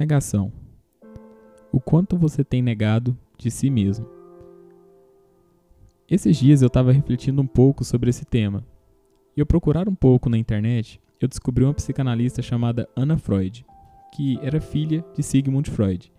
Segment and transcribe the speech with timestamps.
[0.00, 0.50] Negação.
[1.70, 4.08] O quanto você tem negado de si mesmo.
[6.08, 8.64] Esses dias eu estava refletindo um pouco sobre esse tema.
[9.36, 13.62] E ao procurar um pouco na internet, eu descobri uma psicanalista chamada Anna Freud,
[14.16, 16.10] que era filha de Sigmund Freud.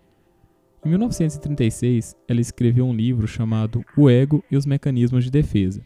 [0.85, 5.81] Em 1936, ela escreveu um livro chamado O Ego e os Mecanismos de Defesa.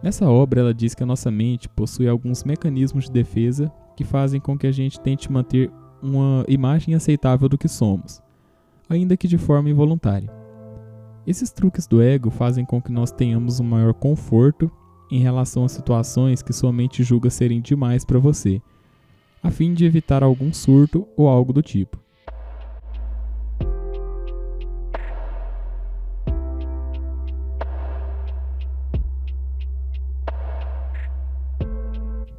[0.00, 4.40] Nessa obra, ela diz que a nossa mente possui alguns mecanismos de defesa que fazem
[4.40, 5.72] com que a gente tente manter
[6.06, 8.22] uma imagem aceitável do que somos,
[8.88, 10.30] ainda que de forma involuntária.
[11.26, 14.70] Esses truques do ego fazem com que nós tenhamos um maior conforto
[15.10, 18.62] em relação a situações que sua mente julga serem demais para você,
[19.42, 22.05] a fim de evitar algum surto ou algo do tipo.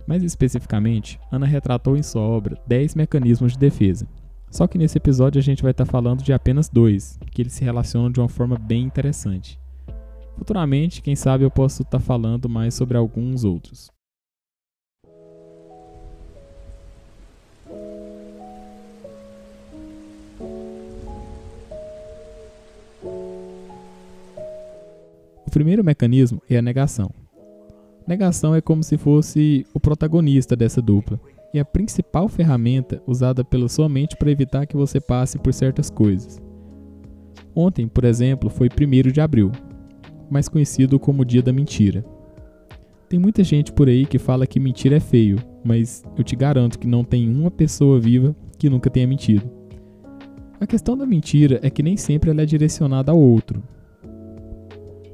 [0.07, 4.07] Mais especificamente, Ana retratou em sua obra 10 mecanismos de defesa.
[4.49, 7.65] Só que nesse episódio a gente vai estar falando de apenas dois, que eles se
[7.65, 9.59] relacionam de uma forma bem interessante.
[10.37, 13.91] Futuramente, quem sabe eu posso estar falando mais sobre alguns outros.
[25.45, 27.09] O primeiro mecanismo é a negação.
[28.07, 31.19] Negação é como se fosse o protagonista dessa dupla
[31.53, 35.89] e a principal ferramenta usada pela sua mente para evitar que você passe por certas
[35.89, 36.41] coisas.
[37.53, 39.51] Ontem, por exemplo, foi 1 de abril,
[40.29, 42.05] mais conhecido como Dia da Mentira.
[43.09, 46.77] Tem muita gente por aí que fala que mentira é feio, mas eu te garanto
[46.77, 49.49] que não tem uma pessoa viva que nunca tenha mentido.
[50.59, 53.63] A questão da mentira é que nem sempre ela é direcionada ao outro.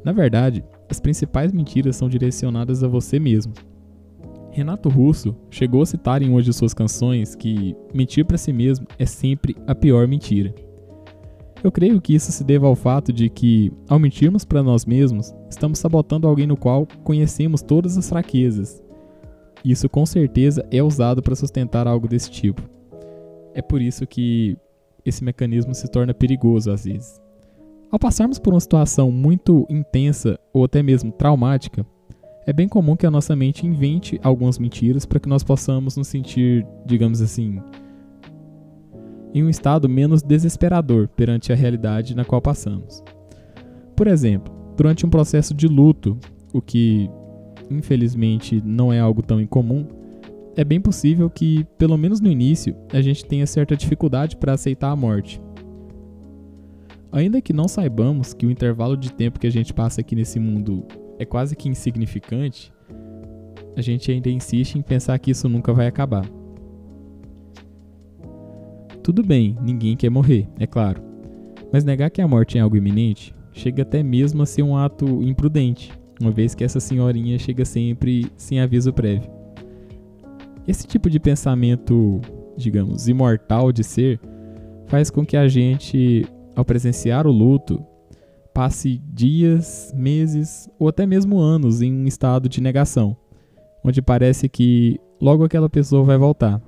[0.04, 3.52] Na verdade, as principais mentiras são direcionadas a você mesmo.
[4.52, 8.86] Renato Russo chegou a citar em uma de suas canções que mentir para si mesmo
[9.00, 10.54] é sempre a pior mentira.
[11.64, 15.34] Eu creio que isso se deva ao fato de que, ao mentirmos para nós mesmos,
[15.50, 18.84] estamos sabotando alguém no qual conhecemos todas as fraquezas.
[19.66, 22.62] Isso com certeza é usado para sustentar algo desse tipo.
[23.56, 24.56] É por isso que
[25.04, 27.23] esse mecanismo se torna perigoso às vezes.
[27.94, 31.86] Ao passarmos por uma situação muito intensa ou até mesmo traumática,
[32.44, 36.08] é bem comum que a nossa mente invente algumas mentiras para que nós possamos nos
[36.08, 37.62] sentir, digamos assim,
[39.32, 43.04] em um estado menos desesperador perante a realidade na qual passamos.
[43.96, 46.18] Por exemplo, durante um processo de luto,
[46.52, 47.08] o que
[47.70, 49.86] infelizmente não é algo tão incomum,
[50.56, 54.90] é bem possível que, pelo menos no início, a gente tenha certa dificuldade para aceitar
[54.90, 55.40] a morte
[57.14, 60.40] Ainda que não saibamos que o intervalo de tempo que a gente passa aqui nesse
[60.40, 60.84] mundo
[61.20, 62.74] é quase que insignificante,
[63.78, 66.26] a gente ainda insiste em pensar que isso nunca vai acabar.
[69.04, 71.04] Tudo bem, ninguém quer morrer, é claro,
[71.72, 75.22] mas negar que a morte é algo iminente chega até mesmo a ser um ato
[75.22, 79.30] imprudente, uma vez que essa senhorinha chega sempre sem aviso prévio.
[80.68, 82.20] Esse tipo de pensamento,
[82.58, 84.20] digamos, imortal de ser,
[84.88, 87.84] faz com que a gente ao presenciar o luto,
[88.54, 93.18] passe dias, meses ou até mesmo anos em um estado de negação,
[93.84, 96.62] onde parece que logo aquela pessoa vai voltar,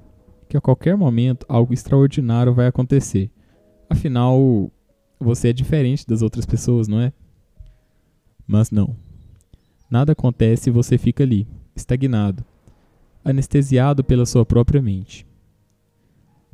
[0.50, 3.30] que a qualquer momento algo extraordinário vai acontecer.
[3.90, 4.72] Afinal,
[5.20, 7.14] você é diferente das outras pessoas, não é?
[8.48, 8.96] Mas não.
[9.90, 12.44] Nada acontece e você fica ali, estagnado,
[13.24, 15.26] anestesiado pela sua própria mente.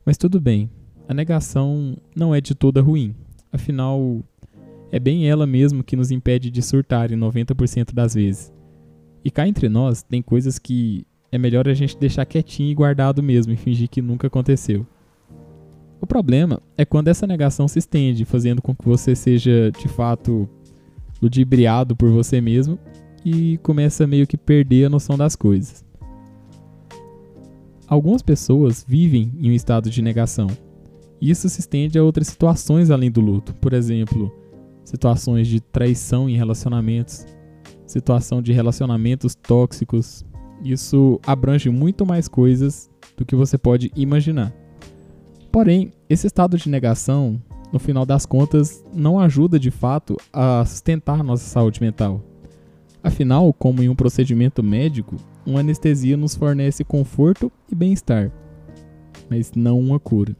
[0.06, 0.70] Mas tudo bem,
[1.12, 3.14] a negação não é de toda ruim.
[3.52, 4.24] Afinal,
[4.94, 8.54] é bem ela mesmo que nos impede de surtar em 90% das vezes.
[9.24, 13.22] E cá entre nós, tem coisas que é melhor a gente deixar quietinho e guardado
[13.22, 14.88] mesmo e fingir que nunca aconteceu.
[16.00, 20.48] O problema é quando essa negação se estende, fazendo com que você seja de fato
[21.22, 22.80] ludibriado por você mesmo
[23.26, 25.84] e começa meio que perder a noção das coisas.
[27.86, 30.48] Algumas pessoas vivem em um estado de negação,
[31.30, 34.34] isso se estende a outras situações além do luto, por exemplo,
[34.84, 37.26] situações de traição em relacionamentos,
[37.86, 40.26] situação de relacionamentos tóxicos.
[40.64, 44.52] Isso abrange muito mais coisas do que você pode imaginar.
[45.52, 47.42] Porém, esse estado de negação,
[47.72, 52.24] no final das contas, não ajuda de fato a sustentar nossa saúde mental.
[53.04, 55.16] Afinal, como em um procedimento médico,
[55.46, 58.32] uma anestesia nos fornece conforto e bem-estar,
[59.30, 60.36] mas não uma cura.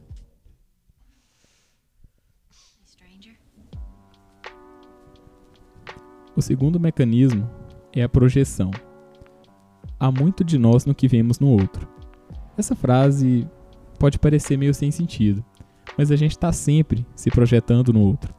[6.34, 7.48] O segundo mecanismo
[7.92, 8.70] é a projeção.
[10.00, 11.86] Há muito de nós no que vemos no outro.
[12.56, 13.46] Essa frase
[13.98, 15.44] pode parecer meio sem sentido,
[15.96, 18.34] mas a gente está sempre se projetando no outro.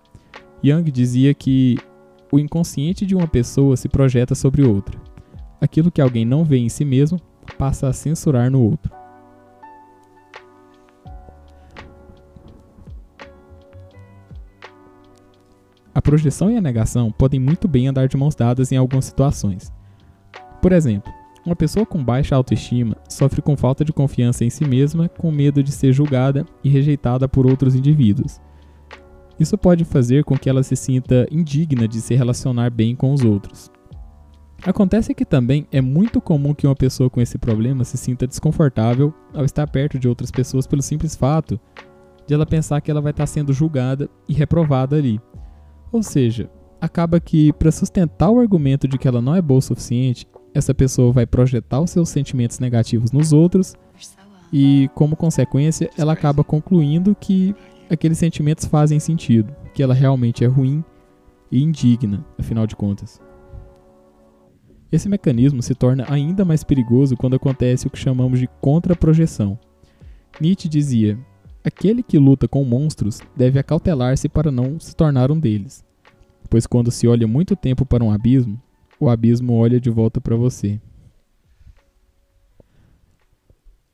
[0.64, 1.78] Young dizia que
[2.32, 5.00] o inconsciente de uma pessoa se projeta sobre outra.
[5.62, 7.20] Aquilo que alguém não vê em si mesmo
[7.58, 8.92] passa a censurar no outro.
[16.04, 19.72] Projeção e a negação podem muito bem andar de mãos dadas em algumas situações.
[20.62, 21.12] Por exemplo,
[21.46, 25.64] uma pessoa com baixa autoestima sofre com falta de confiança em si mesma, com medo
[25.64, 28.40] de ser julgada e rejeitada por outros indivíduos.
[29.40, 33.24] Isso pode fazer com que ela se sinta indigna de se relacionar bem com os
[33.24, 33.72] outros.
[34.66, 39.14] Acontece que também é muito comum que uma pessoa com esse problema se sinta desconfortável
[39.34, 41.60] ao estar perto de outras pessoas pelo simples fato
[42.26, 45.20] de ela pensar que ela vai estar sendo julgada e reprovada ali.
[45.94, 46.50] Ou seja,
[46.82, 50.74] acaba que para sustentar o argumento de que ela não é boa o suficiente, essa
[50.74, 53.76] pessoa vai projetar os seus sentimentos negativos nos outros
[54.52, 57.56] e, como consequência, ela acaba concluindo que
[57.90, 60.84] aqueles sentimentos fazem sentido, que ela realmente é ruim
[61.52, 63.22] e indigna, afinal de contas.
[64.92, 69.60] Esse mecanismo se torna ainda mais perigoso quando acontece o que chamamos de contraprojeção.
[70.42, 71.20] Nietzsche dizia:
[71.64, 75.84] aquele que luta com monstros deve acautelar-se para não se tornar um deles,
[76.50, 78.62] pois quando se olha muito tempo para um abismo,
[79.00, 80.80] o abismo olha de volta para você.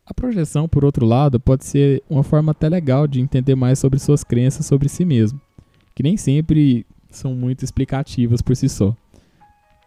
[0.06, 4.00] A projeção, por outro lado, pode ser uma forma até legal de entender mais sobre
[4.00, 5.40] suas crenças sobre si mesmo,
[5.94, 8.96] que nem sempre são muito explicativas por si só.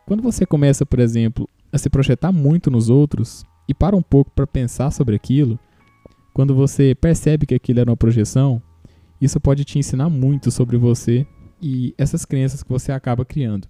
[0.07, 4.31] Quando você começa, por exemplo, a se projetar muito nos outros e para um pouco
[4.31, 5.59] para pensar sobre aquilo,
[6.33, 8.63] quando você percebe que aquilo era uma projeção,
[9.21, 11.27] isso pode te ensinar muito sobre você
[11.61, 13.69] e essas crenças que você acaba criando.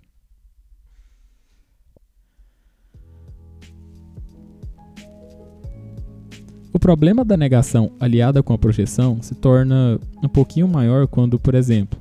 [6.73, 11.55] O problema da negação aliada com a projeção se torna um pouquinho maior quando, por
[11.55, 12.01] exemplo,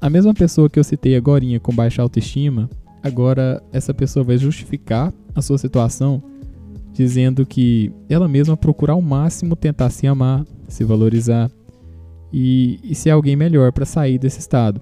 [0.00, 2.68] a mesma pessoa que eu citei agora com baixa autoestima,
[3.00, 6.20] agora essa pessoa vai justificar a sua situação
[6.92, 11.50] dizendo que ela mesma procura ao máximo tentar se amar, se valorizar
[12.32, 14.80] e, e ser alguém melhor para sair desse estado.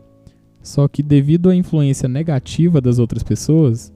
[0.62, 3.92] Só que devido à influência negativa das outras pessoas,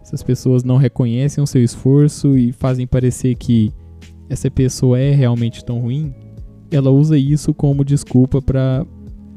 [0.00, 3.72] essas pessoas não reconhecem o seu esforço e fazem parecer que
[4.28, 6.14] essa pessoa é realmente tão ruim,
[6.70, 8.84] ela usa isso como desculpa para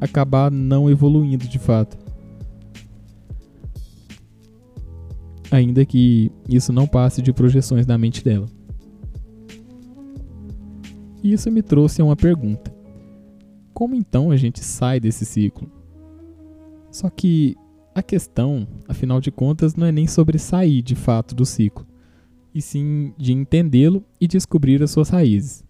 [0.00, 1.98] acabar não evoluindo de fato.
[5.50, 8.46] Ainda que isso não passe de projeções na mente dela.
[11.22, 12.72] E isso me trouxe a uma pergunta:
[13.74, 15.70] como então a gente sai desse ciclo?
[16.90, 17.56] Só que
[17.94, 21.86] a questão, afinal de contas, não é nem sobre sair de fato do ciclo,
[22.54, 25.64] e sim de entendê-lo e descobrir as suas raízes.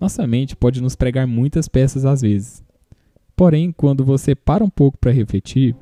[0.00, 2.62] Nossa mente pode nos pregar muitas peças às vezes.
[3.36, 5.76] Porém, quando você para um pouco para refletir,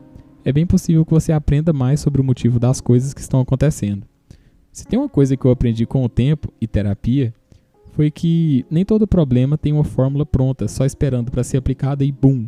[0.45, 4.07] é bem possível que você aprenda mais sobre o motivo das coisas que estão acontecendo.
[4.73, 7.35] Se tem uma coisa que eu aprendi com o tempo e terapia,
[7.93, 12.13] foi que nem todo problema tem uma fórmula pronta, só esperando para ser aplicada e
[12.13, 12.47] bum,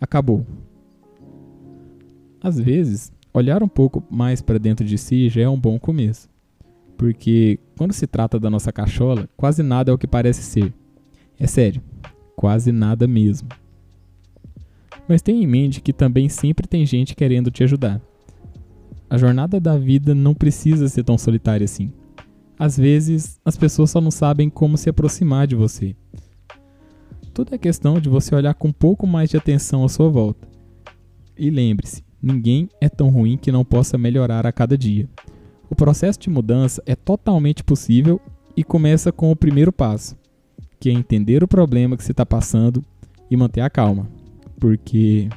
[0.00, 0.46] acabou.
[2.40, 6.28] Às vezes, olhar um pouco mais para dentro de si já é um bom começo
[6.96, 10.72] porque quando se trata da nossa cachola, quase nada é o que parece ser.
[11.38, 11.82] É sério,
[12.34, 13.48] quase nada mesmo.
[15.08, 18.00] Mas tenha em mente que também sempre tem gente querendo te ajudar.
[19.08, 21.92] A jornada da vida não precisa ser tão solitária assim.
[22.58, 25.94] Às vezes, as pessoas só não sabem como se aproximar de você.
[27.32, 30.48] Tudo é questão de você olhar com um pouco mais de atenção à sua volta.
[31.38, 35.08] E lembre-se, ninguém é tão ruim que não possa melhorar a cada dia.
[35.68, 38.20] O processo de mudança é totalmente possível
[38.56, 40.16] e começa com o primeiro passo,
[40.80, 42.82] que é entender o problema que você está passando
[43.30, 44.08] e manter a calma.
[44.58, 45.28] Porque,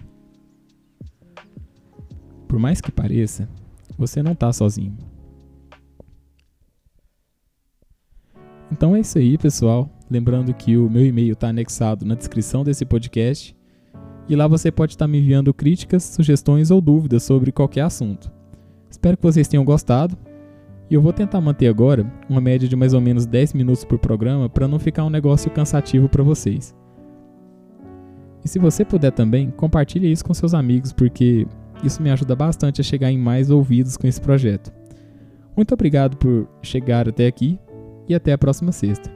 [2.48, 3.50] por mais que pareça,
[3.98, 4.96] você não está sozinho.
[8.72, 9.90] Então é isso aí, pessoal.
[10.10, 13.56] Lembrando que o meu e-mail está anexado na descrição desse podcast.
[14.28, 18.32] E lá você pode estar tá me enviando críticas, sugestões ou dúvidas sobre qualquer assunto.
[18.90, 20.18] Espero que vocês tenham gostado.
[20.90, 24.00] E eu vou tentar manter agora uma média de mais ou menos 10 minutos por
[24.00, 26.76] programa para não ficar um negócio cansativo para vocês.
[28.44, 31.46] E se você puder também, compartilhe isso com seus amigos, porque
[31.84, 34.72] isso me ajuda bastante a chegar em mais ouvidos com esse projeto.
[35.56, 37.60] Muito obrigado por chegar até aqui
[38.08, 39.12] e até a próxima sexta.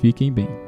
[0.00, 0.63] Fiquem bem.